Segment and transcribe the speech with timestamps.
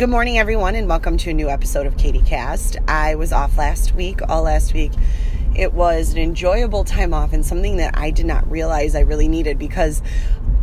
[0.00, 2.78] Good morning, everyone, and welcome to a new episode of Katie Cast.
[2.88, 4.92] I was off last week, all last week.
[5.54, 9.28] It was an enjoyable time off and something that I did not realize I really
[9.28, 10.00] needed because,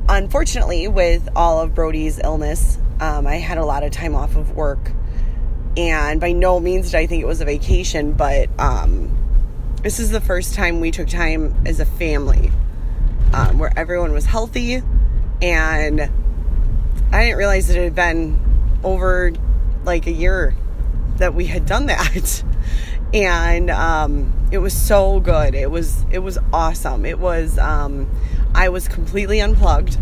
[0.09, 4.55] unfortunately, with all of Brody's illness, um, I had a lot of time off of
[4.55, 4.91] work.
[5.77, 9.15] And by no means did I think it was a vacation, but um,
[9.83, 12.51] this is the first time we took time as a family
[13.33, 14.81] um, where everyone was healthy
[15.43, 16.09] and
[17.11, 18.47] I didn't realize it had been
[18.87, 19.31] over
[19.83, 20.55] like a year
[21.17, 22.43] that we had done that.
[23.13, 25.55] And um, it was so good.
[25.55, 27.05] It was it was awesome.
[27.05, 28.09] It was um,
[28.53, 29.97] I was completely unplugged,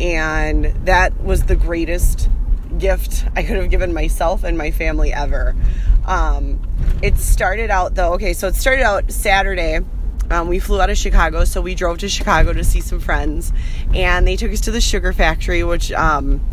[0.00, 2.28] and that was the greatest
[2.76, 5.54] gift I could have given myself and my family ever.
[6.06, 6.60] Um,
[7.02, 8.14] it started out though.
[8.14, 9.80] Okay, so it started out Saturday.
[10.30, 13.52] Um, we flew out of Chicago, so we drove to Chicago to see some friends,
[13.94, 16.44] and they took us to the sugar factory, which um,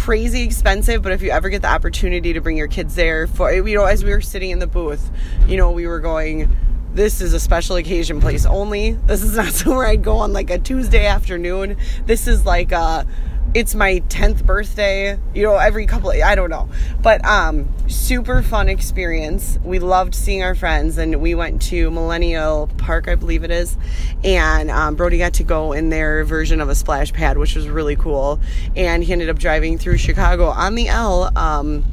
[0.00, 3.52] crazy expensive, but if you ever get the opportunity to bring your kids there for
[3.52, 5.10] you know, as we were sitting in the booth,
[5.46, 6.56] you know, we were going
[6.94, 8.92] this is a special occasion place only.
[8.92, 11.76] This is not somewhere I'd go on like a Tuesday afternoon.
[12.06, 13.06] This is like a
[13.52, 16.68] it's my 10th birthday you know every couple of, i don't know.
[17.02, 19.58] But um super fun experience.
[19.64, 23.76] We loved seeing our friends and we went to millennial park i believe it is
[24.22, 27.68] and um, brody got to go in their version of a splash pad which was
[27.68, 28.40] really cool.
[28.76, 31.84] And he ended up driving through chicago on the l um,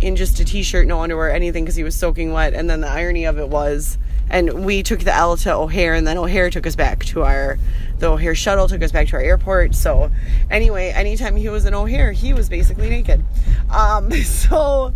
[0.00, 2.54] in just a t-shirt no underwear anything because he was soaking wet.
[2.54, 3.98] And then the irony of it was
[4.30, 7.58] and we took the L to O'Hare, and then O'Hare took us back to our
[8.02, 9.76] the O'Hare shuttle took us back to our airport.
[9.76, 10.10] So
[10.50, 13.24] anyway, anytime he was in O'Hare, he was basically naked.
[13.70, 14.92] Um, so,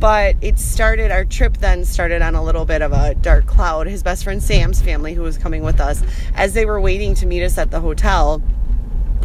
[0.00, 3.86] but it started our trip then started on a little bit of a dark cloud.
[3.86, 6.02] His best friend Sam's family, who was coming with us,
[6.34, 8.42] as they were waiting to meet us at the hotel.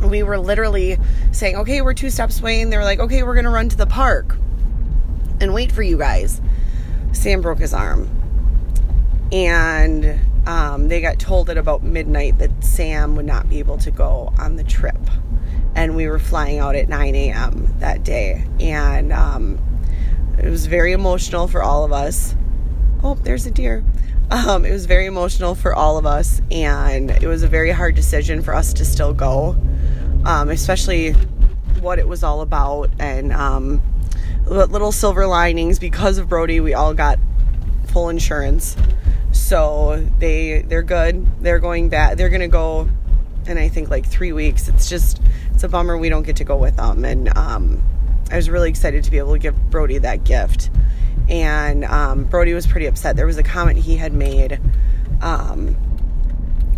[0.04, 0.98] We were literally
[1.32, 3.78] saying, "Okay, we're two steps away," and they were like, "Okay, we're gonna run to
[3.78, 4.36] the park
[5.40, 6.42] and wait for you guys."
[7.14, 8.10] Sam broke his arm
[9.32, 10.11] and
[10.46, 14.34] um, they got told at about midnight that Sam would not be able to go
[14.40, 14.98] on the trip.
[15.76, 17.74] And we were flying out at 9 a.m.
[17.80, 18.46] that day.
[18.60, 19.60] And um,
[20.38, 22.36] it was very emotional for all of us.
[23.04, 23.84] Oh, there's a deer.
[24.32, 26.42] Um, it was very emotional for all of us.
[26.52, 29.56] And it was a very hard decision for us to still go,
[30.26, 31.12] um, especially
[31.80, 32.90] what it was all about.
[33.00, 33.82] And um,
[34.46, 37.20] little silver linings because of Brody, we all got
[37.88, 38.76] full insurance
[39.52, 41.28] so they they're good.
[41.42, 42.16] They're going back.
[42.16, 42.88] They're gonna go,
[43.48, 44.70] and I think like three weeks.
[44.70, 45.22] It's just
[45.54, 47.04] it's a bummer we don't get to go with them.
[47.04, 47.84] And um,
[48.32, 50.70] I was really excited to be able to give Brody that gift.
[51.28, 53.18] And um, Brody was pretty upset.
[53.18, 54.58] There was a comment he had made.
[55.22, 55.76] Um,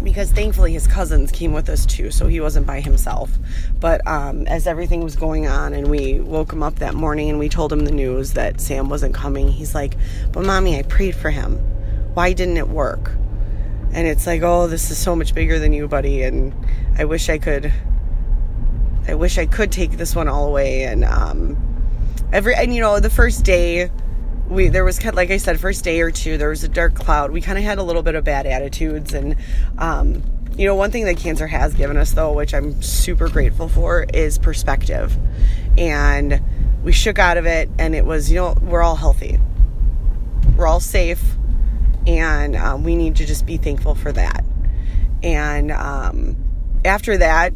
[0.01, 3.37] because thankfully his cousins came with us too, so he wasn't by himself.
[3.79, 7.37] But um, as everything was going on, and we woke him up that morning and
[7.37, 9.95] we told him the news that Sam wasn't coming, he's like,
[10.31, 11.72] But mommy, I prayed for him
[12.13, 13.11] why didn't it work?
[13.93, 16.23] And it's like, oh, this is so much bigger than you, buddy.
[16.23, 16.53] And
[16.97, 17.71] I wish I could,
[19.07, 20.83] I wish I could take this one all away.
[20.83, 21.57] And, um,
[22.31, 23.91] every, and you know, the first day,
[24.49, 27.31] we, there was like I said, first day or two, there was a dark cloud.
[27.31, 29.13] We kind of had a little bit of bad attitudes.
[29.13, 29.35] And,
[29.77, 30.23] um,
[30.57, 34.05] you know, one thing that cancer has given us, though, which I'm super grateful for,
[34.11, 35.15] is perspective.
[35.77, 36.41] And
[36.83, 39.39] we shook out of it, and it was, you know, we're all healthy,
[40.57, 41.37] we're all safe
[42.07, 44.43] and um, we need to just be thankful for that.
[45.21, 46.35] And um,
[46.83, 47.53] after that,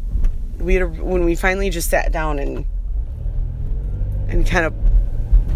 [0.58, 2.64] we a, when we finally just sat down and
[4.28, 4.74] and kind of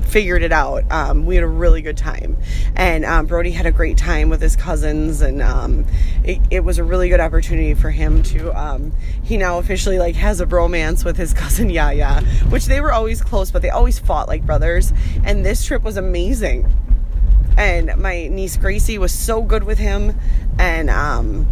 [0.07, 0.85] figured it out.
[0.91, 2.37] Um, we had a really good time,
[2.77, 5.87] and um, Brody had a great time with his cousins, and um,
[6.23, 8.53] it, it, was a really good opportunity for him to.
[8.59, 8.93] Um,
[9.23, 13.23] he now officially like has a bromance with his cousin Yaya, which they were always
[13.23, 14.93] close, but they always fought like brothers.
[15.25, 16.71] And this trip was amazing
[17.57, 20.19] and my niece Gracie was so good with him.
[20.59, 21.47] And um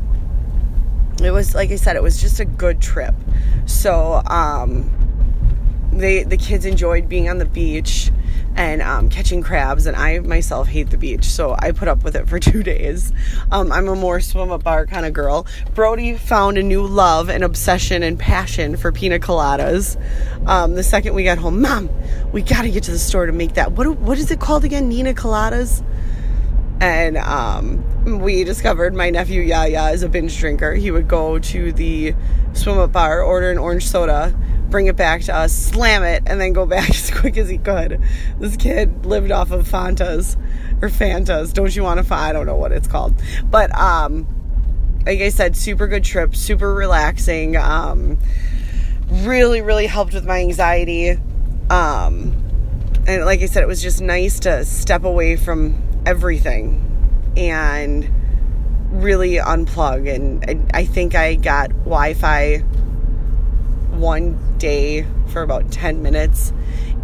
[1.23, 3.15] it was like I said it was just a good trip.
[3.67, 4.91] So um
[5.93, 8.11] they the kids enjoyed being on the beach
[8.57, 9.87] and um, catching crabs.
[9.87, 13.13] And I myself hate the beach so I put up with it for two days.
[13.51, 15.47] Um, I'm a more swim up bar kind of girl.
[15.75, 19.97] Brody found a new love and obsession and passion for pina coladas.
[20.47, 21.91] Um, the second we got home mom
[22.33, 23.73] we got to get to the store to make that.
[23.73, 24.89] What, what is it called again?
[24.89, 25.85] Nina coladas
[26.81, 30.75] and um, we discovered my nephew Yaya is a binge drinker.
[30.75, 32.15] He would go to the
[32.55, 34.35] swim up bar, order an orange soda,
[34.71, 37.59] bring it back to us, slam it, and then go back as quick as he
[37.59, 38.03] could.
[38.39, 40.37] This kid lived off of Fantas
[40.81, 41.53] or Fantas.
[41.53, 42.15] Don't you want to?
[42.15, 44.27] I don't know what it's called, but um,
[45.05, 47.57] like I said, super good trip, super relaxing.
[47.57, 48.19] Um,
[49.11, 51.11] really, really helped with my anxiety.
[51.69, 52.37] Um,
[53.07, 56.87] and like I said, it was just nice to step away from everything
[57.37, 58.09] and
[58.91, 60.13] really unplug.
[60.13, 62.59] And I, I think I got Wi Fi
[63.93, 66.53] one day for about 10 minutes.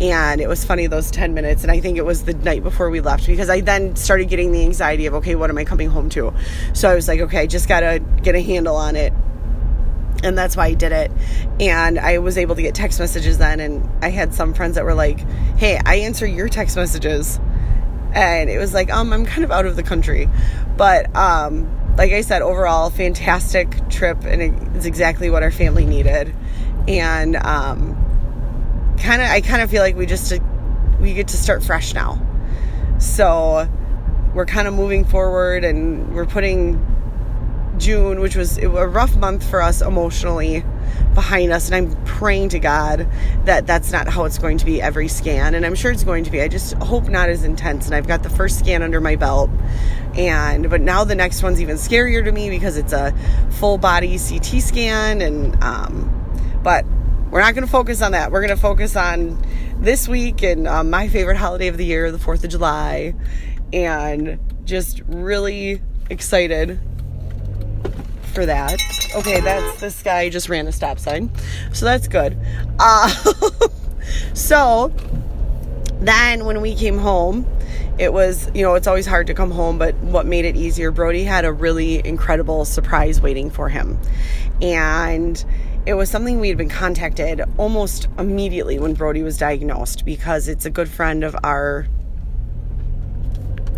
[0.01, 1.63] And it was funny those 10 minutes.
[1.63, 4.53] And I think it was the night before we left because I then started getting
[4.53, 6.35] the anxiety of, okay, what am I coming home to?
[6.75, 9.13] So I was like, okay, I just got to get a handle on it
[10.23, 11.11] and that's why I did it.
[11.61, 14.85] And I was able to get text messages then, and I had some friends that
[14.85, 15.21] were like,
[15.57, 17.39] "Hey, I answer your text messages,"
[18.17, 20.29] and it was like, "Um, I'm kind of out of the country,"
[20.77, 24.43] but um, like I said, overall, fantastic trip, and
[24.75, 26.35] it's exactly what our family needed,
[26.89, 27.95] and um,
[28.99, 30.33] kind of, I kind of feel like we just
[30.99, 32.19] we get to start fresh now,
[32.99, 33.69] so
[34.35, 36.85] we're kind of moving forward, and we're putting
[37.77, 40.65] June, which was a rough month for us emotionally,
[41.17, 41.69] behind us.
[41.69, 43.09] And I'm praying to God
[43.45, 45.57] that that's not how it's going to be every scan.
[45.57, 46.41] And I'm sure it's going to be.
[46.41, 47.87] I just hope not as intense.
[47.87, 49.51] And I've got the first scan under my belt.
[50.15, 53.13] And, but now the next one's even scarier to me because it's a
[53.51, 55.21] full body CT scan.
[55.23, 56.85] And, um, but
[57.31, 58.31] we're not going to focus on that.
[58.31, 59.43] We're going to focus on
[59.79, 63.15] this week and um, my favorite holiday of the year, the 4th of July.
[63.73, 66.79] And just really excited
[68.37, 68.79] for that.
[69.15, 71.31] Okay, that's this guy just ran a stop sign.
[71.73, 72.37] So that's good.
[72.79, 73.09] Uh,
[74.35, 74.93] so
[76.01, 77.47] then when we came home,
[77.99, 80.91] it was, you know, it's always hard to come home, but what made it easier,
[80.91, 83.99] Brody had a really incredible surprise waiting for him.
[84.61, 85.43] And
[85.87, 90.67] it was something we had been contacted almost immediately when Brody was diagnosed because it's
[90.67, 91.87] a good friend of our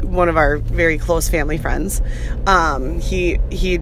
[0.03, 2.01] one of our very close family friends.
[2.47, 3.79] Um, he he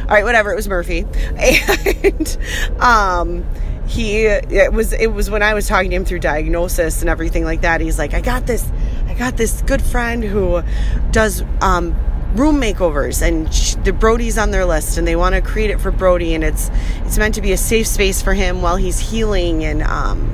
[0.00, 0.52] all right, whatever.
[0.52, 1.00] It was Murphy,
[1.36, 2.38] and
[2.80, 3.44] um,
[3.86, 7.44] he it was it was when I was talking to him through diagnosis and everything
[7.44, 7.80] like that.
[7.80, 8.68] He's like, I got this,
[9.06, 10.62] I got this good friend who
[11.10, 11.94] does um,
[12.34, 13.46] room makeovers and
[13.84, 16.70] the Brody's on their list and they want to create it for Brody and it's
[17.04, 20.32] it's meant to be a safe space for him while he's healing and um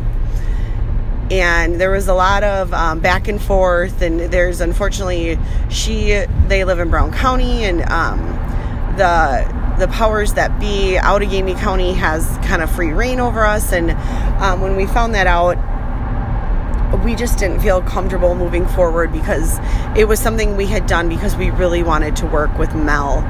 [1.31, 5.39] and there was a lot of um, back and forth and there's unfortunately
[5.71, 8.19] she they live in Brown County and um
[8.97, 13.73] the the powers that be, Outagamie County has kind of free reign over us.
[13.73, 13.91] And
[14.41, 15.57] um, when we found that out,
[17.05, 19.59] we just didn't feel comfortable moving forward because
[19.97, 23.25] it was something we had done because we really wanted to work with Mel,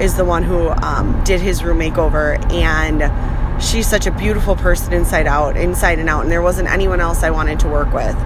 [0.00, 2.38] is the one who um, did his room makeover.
[2.52, 6.22] And she's such a beautiful person inside out, inside and out.
[6.22, 8.16] And there wasn't anyone else I wanted to work with.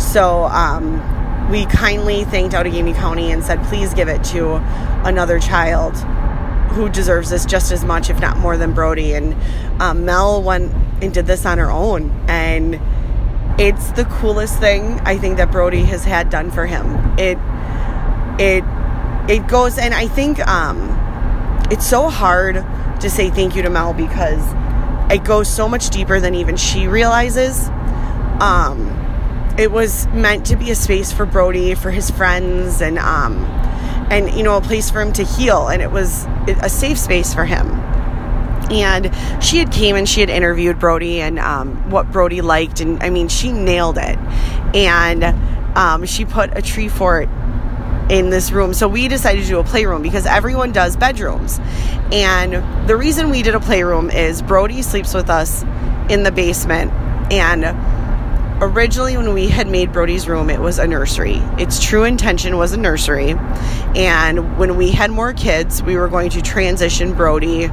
[0.00, 1.02] So, um,
[1.50, 4.56] we kindly thanked Outagamie County and said, please give it to
[5.04, 5.94] another child
[6.76, 9.14] who deserves this just as much, if not more, than Brody.
[9.14, 9.34] And
[9.80, 12.78] um, Mel went and did this on her own, and
[13.58, 16.86] it's the coolest thing I think that Brody has had done for him.
[17.18, 17.38] It
[18.38, 18.62] it
[19.28, 20.90] it goes, and I think um,
[21.70, 22.56] it's so hard
[23.00, 24.44] to say thank you to Mel because
[25.10, 27.68] it goes so much deeper than even she realizes.
[28.40, 28.92] Um,
[29.58, 33.46] it was meant to be a space for Brody, for his friends, and um,
[34.10, 36.26] and you know a place for him to heal and it was
[36.62, 37.68] a safe space for him.
[38.68, 43.00] And she had came and she had interviewed brody and um, what brody liked and
[43.02, 44.18] i mean she nailed it.
[44.74, 45.24] And
[45.76, 47.28] um, she put a tree fort
[48.10, 48.72] in this room.
[48.72, 51.58] So we decided to do a playroom because everyone does bedrooms.
[52.12, 55.64] And the reason we did a playroom is brody sleeps with us
[56.08, 56.92] in the basement
[57.32, 57.64] and
[58.60, 61.36] originally when we had made Brody's room, it was a nursery.
[61.58, 63.34] Its true intention was a nursery.
[63.94, 67.68] And when we had more kids, we were going to transition Brody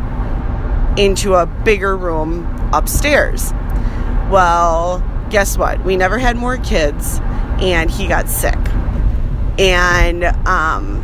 [0.97, 3.51] into a bigger room upstairs.
[4.29, 4.99] Well,
[5.29, 5.83] guess what?
[5.83, 7.19] We never had more kids
[7.59, 8.57] and he got sick.
[9.57, 11.03] And um,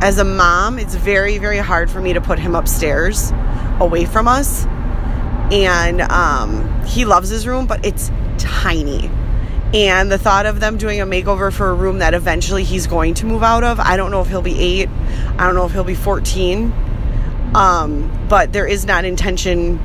[0.00, 3.32] as a mom, it's very, very hard for me to put him upstairs
[3.80, 4.64] away from us.
[5.52, 9.10] And um, he loves his room, but it's tiny.
[9.74, 13.14] And the thought of them doing a makeover for a room that eventually he's going
[13.14, 15.72] to move out of, I don't know if he'll be eight, I don't know if
[15.72, 16.72] he'll be 14.
[17.56, 19.80] Um, but there is not intention,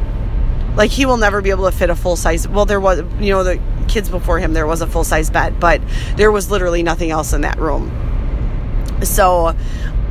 [0.76, 2.48] like, he will never be able to fit a full size.
[2.48, 5.60] Well, there was, you know, the kids before him, there was a full size bed,
[5.60, 5.82] but
[6.16, 7.92] there was literally nothing else in that room.
[9.02, 9.56] So,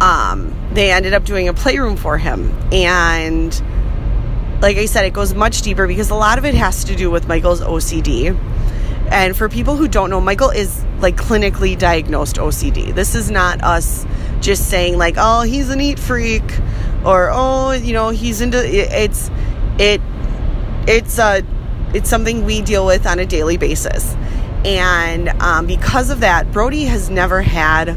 [0.00, 2.52] um, they ended up doing a playroom for him.
[2.73, 3.52] And,
[4.60, 7.10] like I said, it goes much deeper because a lot of it has to do
[7.10, 8.36] with Michael's OCD.
[9.10, 12.94] And for people who don't know, Michael is like clinically diagnosed OCD.
[12.94, 14.06] This is not us
[14.40, 16.42] just saying like, "Oh, he's a neat freak,"
[17.04, 19.30] or "Oh, you know, he's into." It's
[19.78, 20.02] it
[20.86, 21.42] it's a
[21.94, 24.14] it's something we deal with on a daily basis,
[24.64, 27.96] And um, because of that, Brody has never had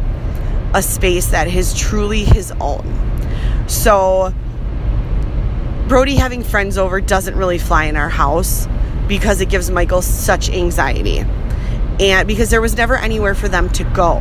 [0.74, 2.86] a space that is truly his own.
[3.68, 4.34] So,
[5.92, 8.66] Brody having friends over doesn't really fly in our house
[9.10, 11.26] because it gives Michael such anxiety.
[12.00, 14.20] And because there was never anywhere for them to go.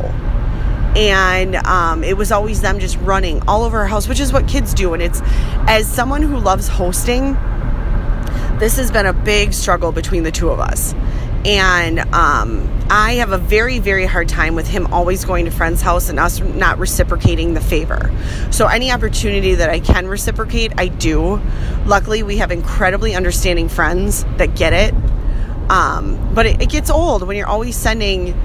[0.97, 4.49] And um, it was always them just running all over our house, which is what
[4.49, 4.93] kids do.
[4.93, 5.21] And it's
[5.65, 7.35] as someone who loves hosting,
[8.59, 10.93] this has been a big struggle between the two of us.
[11.45, 15.81] And um, I have a very, very hard time with him always going to friend's
[15.81, 18.13] house and us not reciprocating the favor.
[18.51, 21.41] So, any opportunity that I can reciprocate, I do.
[21.85, 24.93] Luckily, we have incredibly understanding friends that get it.
[25.69, 28.35] Um, but it, it gets old when you're always sending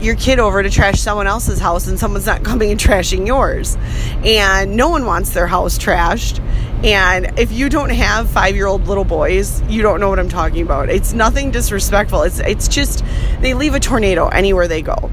[0.00, 3.76] your kid over to trash someone else's house and someone's not coming and trashing yours.
[4.24, 6.40] And no one wants their house trashed.
[6.84, 10.28] And if you don't have five year old little boys, you don't know what I'm
[10.28, 10.90] talking about.
[10.90, 12.24] It's nothing disrespectful.
[12.24, 13.02] It's it's just
[13.40, 15.10] they leave a tornado anywhere they go.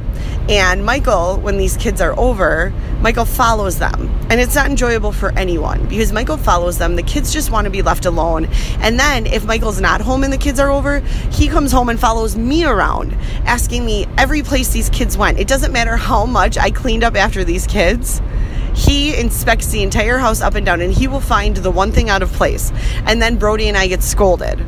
[0.50, 4.10] And Michael, when these kids are over, Michael follows them.
[4.30, 6.98] And it's not enjoyable for anyone because Michael follows them.
[6.98, 8.50] The kids just want to be left alone.
[8.80, 11.00] And then if Michael's not home and the kids are over,
[11.32, 13.13] he comes home and follows me around,
[13.46, 15.40] asking me every place these kids went.
[15.40, 18.22] It doesn't matter how much I cleaned up after these kids
[18.74, 22.10] he inspects the entire house up and down and he will find the one thing
[22.10, 22.72] out of place.
[23.06, 24.66] And then Brody and I get scolded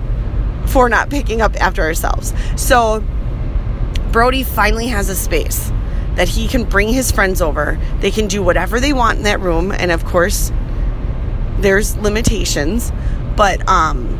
[0.67, 2.33] for not picking up after ourselves.
[2.55, 3.03] So
[4.11, 5.71] Brody finally has a space
[6.15, 7.79] that he can bring his friends over.
[7.99, 9.71] They can do whatever they want in that room.
[9.71, 10.51] And of course,
[11.57, 12.91] there's limitations.
[13.35, 14.19] But, um,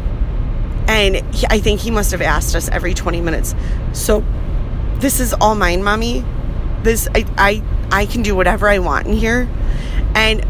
[0.88, 3.54] and he, I think he must have asked us every 20 minutes.
[3.94, 4.24] So
[4.96, 6.26] this is all mine, mommy.
[6.84, 9.50] This, I, I, I can do whatever I want in here.
[10.16, 10.46] And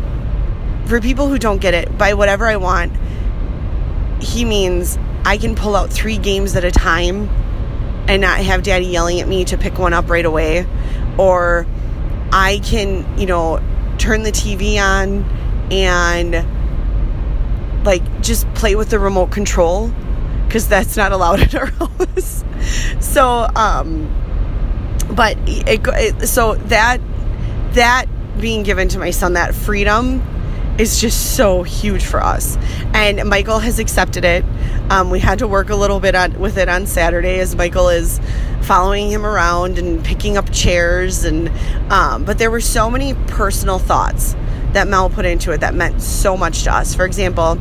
[0.87, 2.91] for people who don't get it, by whatever I want,
[4.21, 7.29] he means I can pull out three games at a time
[8.07, 10.67] and not have daddy yelling at me to pick one up right away.
[11.17, 11.65] Or
[12.31, 13.61] I can, you know,
[13.97, 15.23] turn the TV on
[15.71, 16.45] and
[17.85, 19.91] like just play with the remote control
[20.47, 22.43] because that's not allowed in our house.
[22.99, 24.22] so, um,
[25.15, 26.99] but it, it, so that
[27.73, 28.05] that
[28.39, 30.21] being given to my son, that freedom
[30.77, 32.57] is just so huge for us.
[32.93, 34.43] And Michael has accepted it.
[34.89, 37.89] Um, we had to work a little bit on, with it on Saturday as Michael
[37.89, 38.19] is
[38.63, 41.25] following him around and picking up chairs.
[41.25, 41.49] And
[41.91, 44.35] um, but there were so many personal thoughts
[44.73, 46.95] that Mel put into it that meant so much to us.
[46.95, 47.55] For example,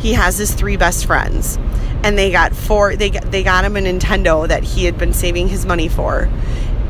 [0.00, 1.56] he has his three best friends,
[2.02, 2.96] and they got four.
[2.96, 6.28] They got, they got him a Nintendo that he had been saving his money for,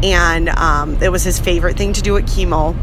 [0.03, 2.77] and um, it was his favorite thing to do at chemo.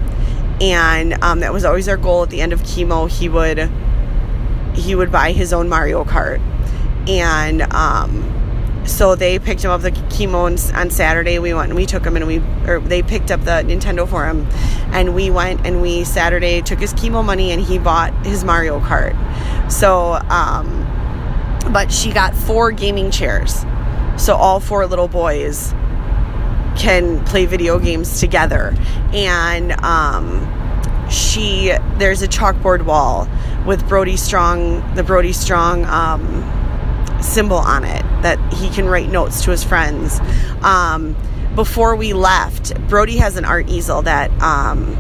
[0.62, 2.24] And um, that was always our goal.
[2.24, 3.70] At the end of chemo he would
[4.75, 6.39] he would buy his own mario kart.
[7.08, 8.29] And um,
[8.86, 11.39] so they picked him up the chemo on, on saturday.
[11.39, 14.25] We went and we took him and we or they picked up the nintendo for
[14.25, 14.48] him.
[14.93, 18.79] And we went and we saturday took his chemo money and he bought his mario
[18.79, 19.13] kart.
[19.72, 20.82] So um,
[21.72, 23.65] but she got four gaming chairs.
[24.17, 25.74] So all four little boys
[26.77, 28.75] can play video games together.
[29.13, 33.27] And um, she, there's a chalkboard wall
[33.65, 39.44] with Brody Strong, the Brody Strong um, symbol on it that he can write notes
[39.44, 40.20] to his friends.
[40.62, 41.15] Um,
[41.56, 44.98] before we left, Brody has an art easel that um,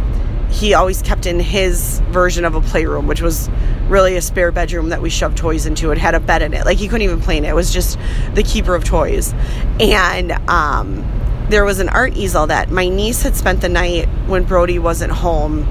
[0.51, 3.49] he always kept in his version of a playroom, which was
[3.87, 5.91] really a spare bedroom that we shoved toys into.
[5.91, 6.65] It had a bed in it.
[6.65, 7.49] Like he couldn't even play in it.
[7.49, 7.97] It was just
[8.33, 9.33] the keeper of toys.
[9.79, 11.03] And um,
[11.49, 15.11] there was an art easel that my niece had spent the night when Brody wasn't
[15.11, 15.63] home,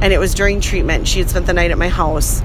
[0.00, 1.06] and it was during treatment.
[1.06, 2.42] She had spent the night at my house,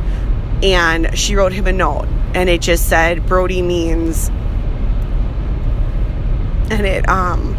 [0.62, 4.30] and she wrote him a note, and it just said, Brody means.
[6.70, 7.56] And it, um,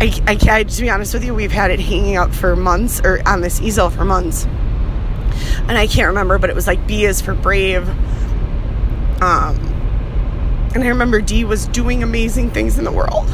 [0.00, 3.00] I, I, I, to be honest with you, we've had it hanging up for months,
[3.04, 4.44] or on this easel for months.
[5.66, 7.88] And I can't remember, but it was like B is for brave.
[9.22, 9.63] Um,
[10.74, 13.30] and I remember Dee was doing amazing things in the world.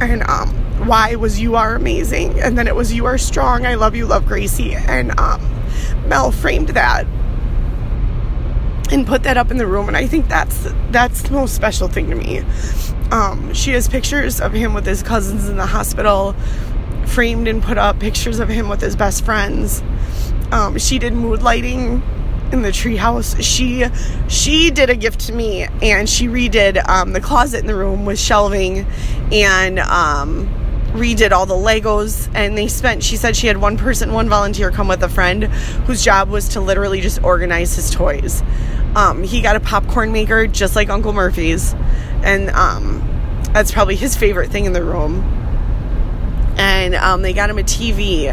[0.00, 2.40] And um, Y was you are amazing.
[2.40, 3.66] And then it was you are strong.
[3.66, 4.74] I love you, love Gracie.
[4.74, 5.40] And um,
[6.06, 7.04] Mel framed that
[8.92, 9.88] and put that up in the room.
[9.88, 12.44] And I think that's that's the most special thing to me.
[13.10, 16.34] Um, she has pictures of him with his cousins in the hospital,
[17.06, 19.82] framed and put up pictures of him with his best friends.
[20.52, 22.02] Um, she did mood lighting
[22.52, 23.40] in the treehouse.
[23.42, 23.84] She
[24.28, 28.04] she did a gift to me, and she redid um, the closet in the room
[28.04, 28.86] with shelving,
[29.32, 30.48] and um,
[30.92, 32.30] redid all the Legos.
[32.34, 33.02] And they spent.
[33.02, 36.50] She said she had one person, one volunteer, come with a friend whose job was
[36.50, 38.42] to literally just organize his toys.
[38.94, 41.74] Um, he got a popcorn maker just like Uncle Murphy's.
[42.22, 43.06] and um,
[43.52, 45.39] that's probably his favorite thing in the room
[46.60, 48.26] and um, they got him a TV.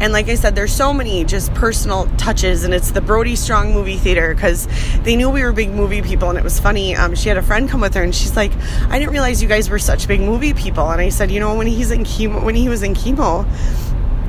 [0.00, 3.74] And like I said, there's so many just personal touches, and it's the Brody Strong
[3.74, 4.66] movie theater because
[5.02, 6.96] they knew we were big movie people, and it was funny.
[6.96, 8.52] Um, she had a friend come with her, and she's like,
[8.88, 11.54] "I didn't realize you guys were such big movie people." And I said, "You know,
[11.56, 13.46] when he's in chemo, when he was in chemo,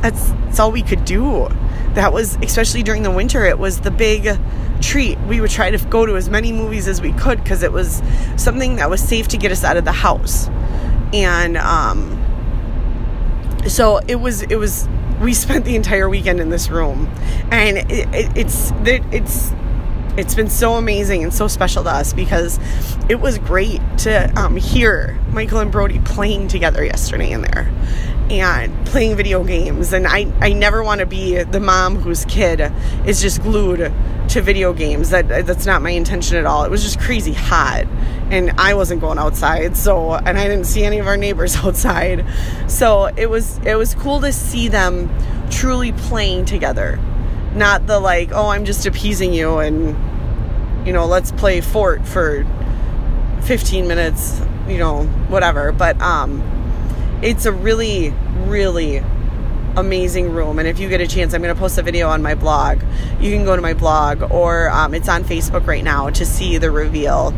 [0.02, 1.48] that's that's all we could do.
[1.94, 3.46] That was especially during the winter.
[3.46, 4.38] It was the big."
[4.82, 5.18] treat.
[5.22, 8.04] We would try to go to as many movies as we could because it was
[8.36, 10.48] something that was safe to get us out of the house.
[11.14, 12.15] And um,
[13.68, 14.88] so it was it was
[15.22, 17.10] we spent the entire weekend in this room.
[17.52, 19.52] And it, it, it's it's
[20.18, 22.60] it's been so amazing and so special to us because
[23.10, 27.72] it was great to um, hear Michael and Brody playing together yesterday in there
[28.30, 29.94] and playing video games.
[29.94, 32.72] And I, I never want to be the mom whose kid
[33.06, 33.92] is just glued
[34.30, 35.12] to video games.
[35.12, 36.64] That that's not my intention at all.
[36.64, 37.86] It was just crazy hot,
[38.32, 39.78] and I wasn't going outside.
[39.78, 42.26] So, and I didn't see any of our neighbors outside.
[42.68, 45.10] So it was it was cool to see them
[45.50, 47.00] truly playing together,
[47.56, 49.96] not the like, oh, I'm just appeasing you, and
[50.86, 52.46] you know, let's play fort for
[53.44, 55.72] 15 minutes, you know, whatever.
[55.72, 56.42] But um,
[57.24, 58.12] it's a really,
[58.46, 58.98] really
[59.78, 60.60] amazing room.
[60.60, 62.82] And if you get a chance, I'm going to post a video on my blog.
[63.20, 66.58] You can go to my blog or um, it's on Facebook right now to see
[66.58, 67.34] the reveal.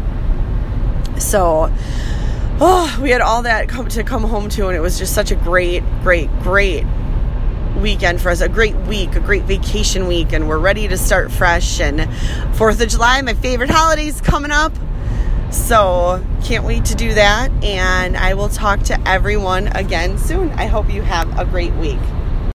[1.19, 1.73] So,
[2.59, 5.31] oh, we had all that come, to come home to, and it was just such
[5.31, 6.85] a great, great, great
[7.77, 11.31] weekend for us a great week a great vacation week and we're ready to start
[11.31, 11.79] fresh.
[11.79, 12.07] And
[12.55, 14.73] fourth of july my favorite holidays coming up.
[15.51, 17.51] So can't wait to do that.
[17.63, 20.51] And i will talk to everyone again soon.
[20.51, 21.99] I hope you have a great week